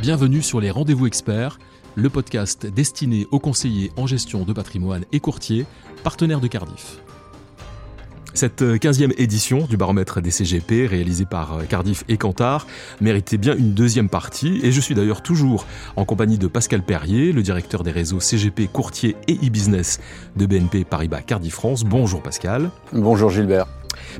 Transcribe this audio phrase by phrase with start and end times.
[0.00, 1.58] Bienvenue sur les Rendez-vous Experts,
[1.94, 5.66] le podcast destiné aux conseillers en gestion de patrimoine et courtiers,
[6.02, 7.00] partenaires de Cardiff.
[8.32, 12.66] Cette 15e édition du baromètre des CGP, réalisée par Cardiff et Cantar,
[13.02, 15.66] méritait bien une deuxième partie, et je suis d'ailleurs toujours
[15.96, 20.00] en compagnie de Pascal Perrier, le directeur des réseaux CGP courtier et e-business
[20.34, 21.84] de BNP Paribas Cardiff France.
[21.84, 22.70] Bonjour Pascal.
[22.94, 23.66] Bonjour Gilbert.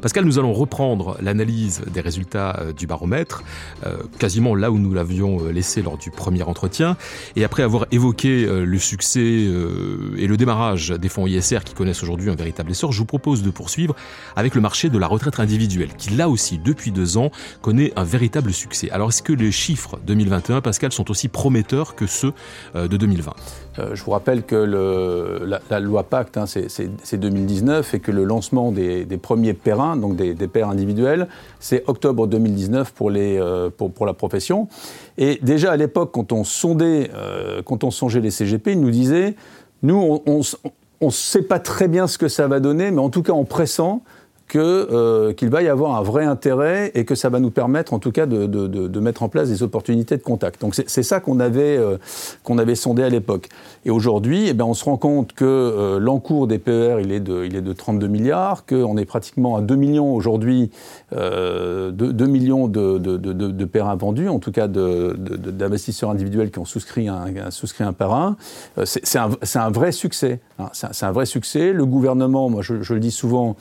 [0.03, 3.43] Pascal, nous allons reprendre l'analyse des résultats euh, du baromètre,
[3.85, 6.97] euh, quasiment là où nous l'avions euh, laissé lors du premier entretien.
[7.37, 12.31] Et après avoir évoqué le succès et le démarrage des fonds ISR qui connaissent aujourd'hui
[12.31, 13.95] un véritable essor, je vous propose de poursuivre
[14.37, 17.31] avec le marché de la retraite individuelle, qui là aussi, depuis deux ans,
[17.61, 18.91] connaît un véritable succès.
[18.91, 22.33] Alors est-ce que les chiffres 2021, Pascal, sont aussi prometteurs que ceux
[22.75, 23.33] de 2020
[23.95, 24.57] Je vous rappelle que
[25.71, 29.55] la, loi Pacte, hein, c'est 2019, et que le lancement des, des premiers
[29.97, 31.29] donc des, pairs individuels.
[31.59, 34.69] C'est octobre 2019 pour, les, euh, pour, la profession.
[35.19, 38.91] Et déjà à l'époque, quand on sondait, euh, quand on songeait les CGP, ils nous
[38.91, 39.35] disaient,
[39.83, 43.23] nous, on ne sait pas très bien ce que ça va donner, mais en tout
[43.23, 43.45] cas en
[44.59, 47.99] euh, qu'il va y avoir un vrai intérêt et que ça va nous permettre en
[47.99, 50.61] tout cas de, mettre en place des opportunités de contact.
[50.61, 51.97] Donc c'est ça qu'on avait, euh,
[52.45, 53.49] qu'on avait sondé à l'époque.
[53.85, 57.21] Et aujourd'hui, eh ben, on se rend compte que euh, l'encours des PER, il est,
[57.21, 60.71] de, il est de 32 milliards, qu'on est pratiquement à 2 millions aujourd'hui,
[61.15, 67.09] euh, 2, millions de, de, PER vendus, en tout cas d'investisseurs individuels qui ont souscrit
[67.09, 68.35] un, souscrit un PER
[68.85, 70.41] C'est un, vrai succès.
[70.59, 70.69] Hein.
[70.73, 71.73] C'est un, vrai succès.
[71.73, 73.57] Le gouvernement, moi je le dis souvent,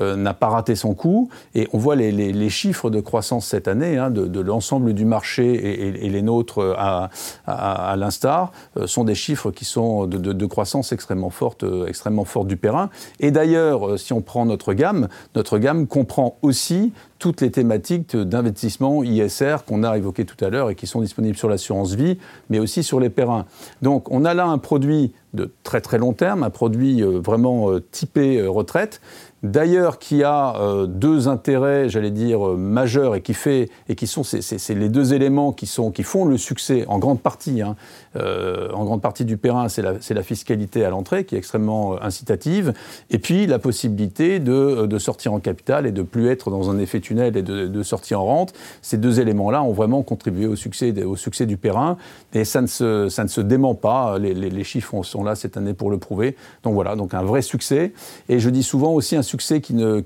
[0.00, 1.28] euh, n'a pas raté son coup.
[1.54, 6.06] Et on voit les, les, chiffres de croissance cette année, hein, de, l'ensemble du marché
[6.06, 7.10] et, les nôtres euh, à,
[7.46, 12.46] à, l'instar, euh, sont des chiffres qui sont de, de, croissance extrêmement forte, extrêmement forte
[12.46, 12.88] du Perrin.
[13.20, 19.04] Et d'ailleurs, si on prend notre gamme, notre gamme comprend aussi toutes les thématiques d'investissement
[19.04, 22.18] ISR qu'on a évoquées tout à l'heure et qui sont disponibles sur l'assurance vie,
[22.50, 23.44] mais aussi sur les périns.
[23.82, 28.44] Donc on a là un produit de très très long terme, un produit vraiment typé
[28.44, 29.00] retraite,
[29.42, 34.06] D'ailleurs, qui a euh, deux intérêts, j'allais dire, euh, majeurs et qui fait et qui
[34.06, 34.22] sont
[34.68, 37.74] les deux éléments qui sont qui font le succès en grande partie, hein,
[38.14, 42.72] euh, en grande partie du Perrin, c'est la, fiscalité à l'entrée qui est extrêmement incitative,
[43.10, 46.78] et puis la possibilité de, de, sortir en capital et de plus être dans un
[46.78, 48.52] effet tunnel et de, de sortir en rente.
[48.80, 51.96] Ces deux éléments-là ont vraiment contribué au succès au succès du Perrin,
[52.32, 54.20] et ça ne se ça ne se dément pas.
[54.20, 56.36] Les, les, les chiffres sont là cette année pour le prouver.
[56.62, 57.92] Donc voilà, donc un vrai succès.
[58.28, 60.02] Et je dis souvent aussi un succès qui ne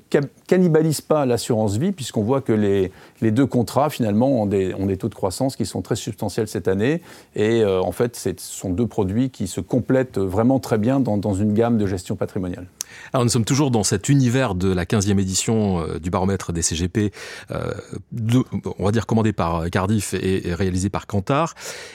[0.47, 4.87] cannibalise pas l'assurance vie, puisqu'on voit que les, les, deux contrats, finalement, ont des, ont
[4.87, 7.03] des, taux de croissance qui sont très substantiels cette année.
[7.35, 11.17] Et euh, en fait, ce sont deux produits qui se complètent vraiment très bien dans,
[11.17, 12.67] dans, une gamme de gestion patrimoniale.
[13.13, 16.63] Alors nous sommes toujours dans cet univers de la 15e édition euh, du baromètre des
[16.63, 17.13] CGP,
[17.51, 17.73] euh,
[18.79, 21.55] on va dire commandé par Cardiff et, et réalisé par Kantar.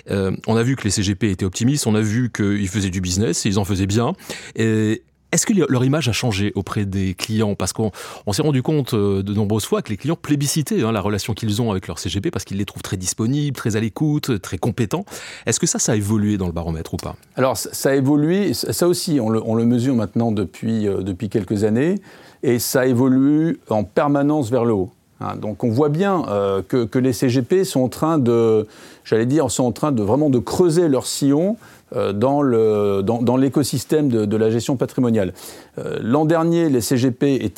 [0.09, 3.02] Euh, on a vu que les CGP étaient optimistes, on a vu qu'ils faisaient du
[3.02, 4.13] business, ils en faisaient bien.
[4.56, 7.56] Et, est-ce que leur image a changé auprès des clients?
[7.56, 7.92] Parce qu'on
[8.31, 11.62] s'est rendu compte euh, de nombreuses fois que les clients plébiscitaient hein, la relation qu'ils
[11.62, 15.06] ont avec leur CGP parce qu'ils les trouvent très disponibles, très à l'écoute, très compétents.
[15.46, 17.16] Est-ce que ça, ça a évolué dans le baromètre ou pas?
[17.36, 18.53] Alors, ça a évolué.
[18.53, 21.96] Ça aussi, on le, mesure maintenant depuis, euh, depuis quelques années.
[22.44, 24.92] Et ça évolue en permanence vers le haut.
[25.22, 28.68] Hein, donc on voit bien euh, que, les CGP sont en train de,
[29.04, 31.58] j'allais dire, sont en train de vraiment de creuser leur sillon
[31.96, 35.34] euh, dans, l'écosystème de, la gestion patrimoniale.
[35.78, 37.52] Euh, l'an dernier, les CGP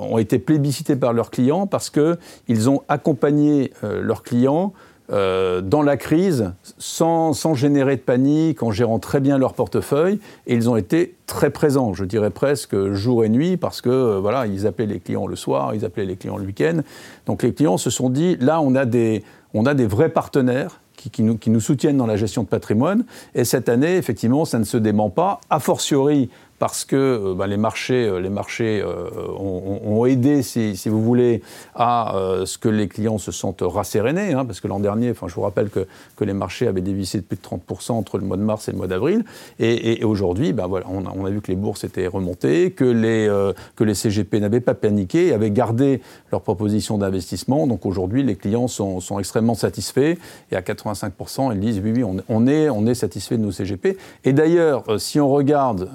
[0.00, 4.72] ont été plébiscités par leurs clients parce qu'ils ont accompagné leurs clients
[5.12, 10.18] euh, dans la crise sans, sans, générer de panique, en gérant très bien leur portefeuille.
[10.46, 14.18] Et ils ont été très présents, je dirais presque jour et nuit, parce que euh,
[14.20, 16.80] voilà, ils appelaient les clients le soir, ils appelaient les clients le week-end.
[17.26, 19.22] Donc les clients se sont dit, là, on a des,
[19.54, 23.04] on a des vrais partenaires qui, nous, qui, nous, soutiennent dans la gestion de patrimoine.
[23.34, 25.40] Et cette année, effectivement, ça ne se dément pas.
[25.50, 30.88] A fortiori, parce que euh, bah, les marchés, euh, les marchés euh, ont, aidé, si,
[30.88, 31.42] vous voulez,
[31.74, 34.32] à ce que les clients se sentent rassérénés.
[34.32, 35.86] Hein, parce que l'an dernier, je vous rappelle que,
[36.24, 38.78] les marchés avaient dévissé de plus de 30% entre le mois de mars et le
[38.78, 39.24] mois d'avril.
[39.58, 43.28] Et, aujourd'hui, bah, voilà, on a, vu que les bourses étaient remontées, que les,
[43.76, 46.00] que les CGP n'avaient pas paniqué, avaient gardé
[46.32, 47.66] leur proposition d'investissement.
[47.66, 50.16] Donc aujourd'hui, les clients sont, sont, extrêmement satisfaits.
[50.50, 53.52] Et à 85%, ils disent oui, oui, on, on est, on est satisfait de nos
[53.52, 53.96] CGP.
[54.24, 55.88] Et d'ailleurs, si on regarde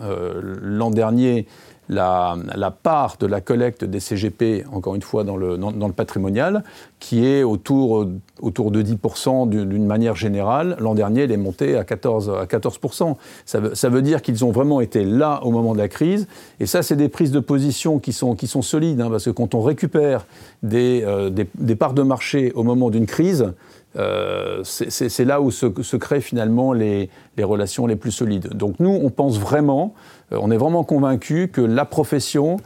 [0.62, 1.46] l'an dernier
[1.92, 5.58] la, part de la collecte des CGP, encore une fois dans le,
[5.96, 6.64] patrimonial,
[7.00, 8.08] qui est autour,
[8.42, 10.78] autour de 10% d'une manière générale.
[10.80, 12.40] L'an dernier, elle est montée à 14%.
[12.40, 13.16] À 14%.
[13.46, 16.28] Ça, veut, ça veut dire qu'ils ont vraiment été là au moment de la crise.
[16.60, 19.62] Et ça, c'est des prises de position qui sont, solides, hein, parce que quand on
[19.62, 20.26] récupère
[20.74, 23.54] euh, des parts de marché au moment d'une crise,
[24.64, 28.50] c'est là où se, créent finalement les, les, relations les plus solides.
[28.54, 29.94] Donc nous, on pense vraiment,
[30.32, 32.60] on est vraiment convaincu que la profession euh,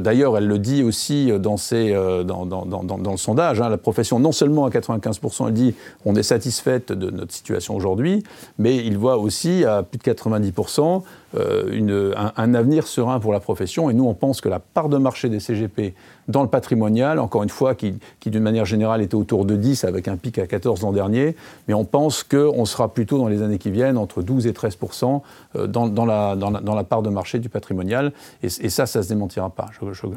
[0.00, 3.60] d'ailleurs, elle le dit aussi euh, dans, euh, dans, le sondage.
[3.60, 5.74] Hein, la profession, non seulement à 95%, elle dit
[6.04, 8.22] on est satisfaite de notre situation aujourd'hui,
[8.58, 11.02] mais il voit aussi à plus de 90%
[11.36, 13.90] un, avenir serein pour la profession.
[13.90, 15.94] Et nous, on pense que la part de marché des CGP
[16.28, 20.08] dans le patrimonial, encore une fois, qui, d'une manière générale était autour de 10 avec
[20.08, 21.36] un pic à 14 l'an dernier,
[21.68, 24.78] mais on pense qu'on sera plutôt dans les années qui viennent entre 12 et 13
[25.68, 28.12] dans, la, dans, la, part de marché du patrimonial.
[28.42, 29.66] Et, ça, ça ne se démentira pas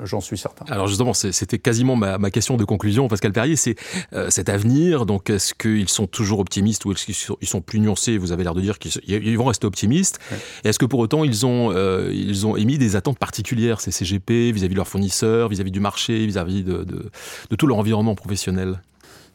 [0.03, 0.65] j'en suis certain.
[0.69, 3.75] Alors justement, c'était quasiment ma, question de conclusion, Pascal Perrier, c'est
[4.13, 7.79] euh, cet avenir, donc est-ce qu'ils sont toujours optimistes ou est-ce qu'ils sont, sont, plus
[7.79, 8.17] nuancés?
[8.17, 10.19] Vous avez l'air de dire qu'ils vont rester optimistes.
[10.63, 14.51] Est-ce que pour autant, ils ont, euh, ils ont émis des attentes particulières, ces CGP,
[14.51, 18.81] vis-à-vis de leurs fournisseurs, vis-à-vis du marché, vis-à-vis de, de, tout leur environnement professionnel?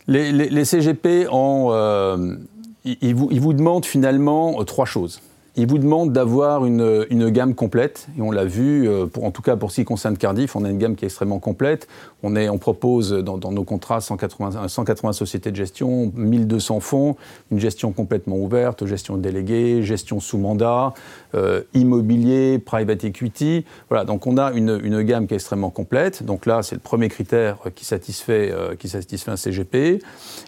[0.07, 2.37] Les, CGP, ont, euh,
[2.85, 5.21] ils, vous, ils vous demandent finalement trois choses.
[5.57, 9.31] Il vous demande d'avoir une, une, gamme complète, et on l'a vu, euh, pour, en
[9.31, 11.87] tout cas pour ce qui concerne Cardiff, on a une gamme qui est extrêmement complète.
[12.25, 17.17] On, est, on propose dans, dans nos contrats 180, 180, sociétés de gestion, 1200 fonds,
[17.53, 20.93] une gestion complètement ouverte, gestion déléguée, gestion sous mandat,
[21.37, 23.65] euh, immobilier, private equity.
[23.89, 26.25] Voilà, donc on a une, une, gamme qui est extrêmement complète.
[26.25, 30.01] Donc là, c'est le premier critère qui satisfait, euh, qui satisfait un CGP.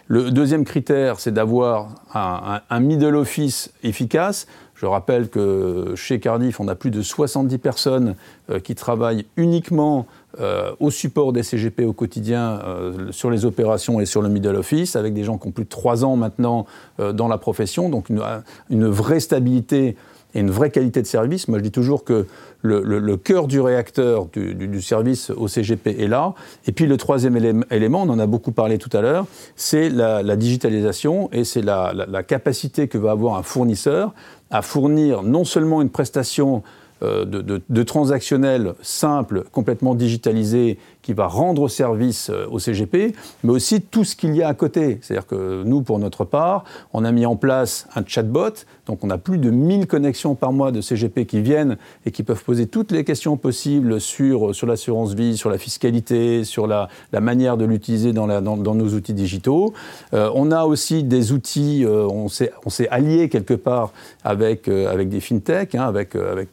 [0.07, 4.47] Le deuxième critère, c'est d'avoir un, un middle office efficace.
[4.77, 8.15] Je rappelle que chez Cardiff, on a plus de 70 personnes
[8.51, 10.05] euh, qui travaillent uniquement
[10.39, 14.55] euh, au support des CGP au quotidien euh, sur les opérations et sur le middle
[14.55, 16.67] office, avec des gens qui ont plus de 3 ans maintenant
[16.99, 18.21] dans la profession, donc une,
[18.69, 19.95] une vraie stabilité
[20.37, 21.47] et une vraie qualité de service.
[21.47, 22.27] Moi, je dis toujours que
[22.61, 26.33] le, cœur du réacteur du, service au CGP est là.
[26.67, 29.25] Et puis le troisième élément, on en a beaucoup parlé tout à l'heure,
[29.55, 34.13] c'est la, digitalisation et c'est la, la, capacité que va avoir un fournisseur
[34.51, 36.61] à fournir non seulement une prestation
[37.03, 43.13] euh, de, transactionnel simple, complètement digitalisé, qui va rendre service euh, au CGP,
[43.43, 44.97] mais aussi tout ce qu'il y a à côté.
[45.01, 46.63] C'est-à-dire que nous, pour notre part,
[46.93, 50.51] on a mis en place un chatbot, donc on a plus de 1000 connexions par
[50.51, 54.65] mois de CGP qui viennent et qui peuvent poser toutes les questions possibles sur, sur
[54.65, 56.89] l'assurance vie, sur la fiscalité, sur la,
[57.21, 59.73] manière de l'utiliser dans, nos outils digitaux.
[60.13, 63.91] Euh, on a aussi des outils, on s'est allié quelque part
[64.23, 66.51] avec, avec des fintechs, hein, avec, avec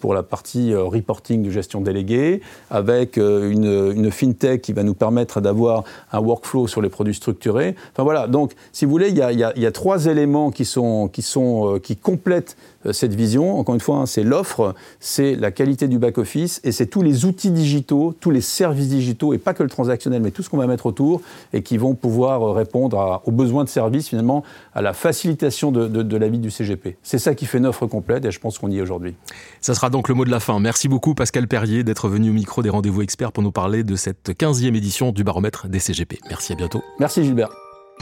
[0.00, 2.40] pour la partie euh, reporting de gestion déléguée,
[2.70, 7.76] avec euh, une, fintech qui va nous permettre d'avoir un workflow sur les produits structurés.
[7.92, 11.74] Enfin voilà, donc si vous voulez, il y a, trois éléments qui, sont, qui, sont,
[11.74, 12.56] euh, qui complètent
[12.92, 13.58] cette vision.
[13.58, 17.24] Encore une fois, hein, c'est l'offre, c'est la qualité du back-office et c'est tous les
[17.24, 20.56] outils digitaux, tous les services digitaux et pas que le transactionnel, mais tout ce qu'on
[20.56, 21.20] va mettre autour
[21.52, 24.42] et qui vont pouvoir euh, répondre aux besoins de service, finalement,
[24.74, 26.96] à la facilitation de, la vie du CGP.
[27.02, 29.14] C'est ça qui fait une offre complète et je pense qu'on y est aujourd'hui.
[29.60, 30.58] Ça sera donc le mot de la fin.
[30.58, 33.96] Merci beaucoup Pascal Perrier d'être venu au micro des rendez-vous experts pour nous parler de
[33.96, 36.18] cette 15e édition du baromètre des CGP.
[36.28, 36.82] Merci, à bientôt.
[36.98, 37.50] Merci Gilbert.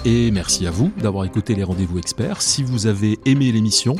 [0.04, 2.42] Et merci à vous d'avoir écouté les rendez-vous experts.
[2.42, 3.96] Si vous avez aimé l'émission,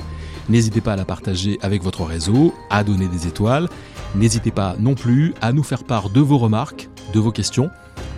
[0.49, 3.69] n'hésitez pas à la partager avec votre réseau, à donner des étoiles.
[4.15, 7.71] N'hésitez pas non plus à nous faire part de vos remarques, de vos questions,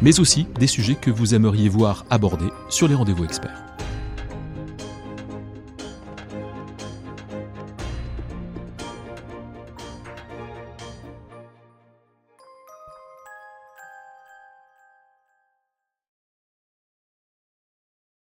[0.02, 3.64] mais aussi des sujets que vous aimeriez voir abordés sur les rendez-vous experts.